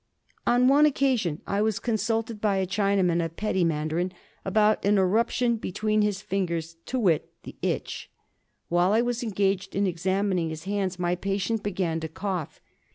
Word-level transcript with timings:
On 0.47 0.67
one 0.67 0.87
occasion 0.87 1.43
I 1.45 1.61
was 1.61 1.77
consulted 1.77 2.41
by 2.41 2.55
a 2.57 2.65
Chinaman, 2.65 3.23
a 3.23 3.29
petty 3.29 3.63
mandarin, 3.63 4.11
about 4.43 4.83
an 4.83 4.97
eruption 4.97 5.57
between 5.57 6.01
his 6.01 6.23
fingers, 6.23 6.77
to 6.87 6.97
wit, 6.97 7.31
the 7.43 7.55
itch. 7.61 8.09
While 8.67 8.93
I 8.93 9.03
was 9.03 9.21
engaged 9.21 9.75
in 9.75 9.85
examining 9.85 10.49
his 10.49 10.63
hands 10.63 10.97
my 10.97 11.13
patient 11.13 11.61
began 11.61 11.99
to 11.99 12.07
cough. 12.07 12.59